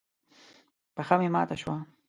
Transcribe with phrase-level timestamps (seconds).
[0.95, 1.75] پښه مې ماته شوه.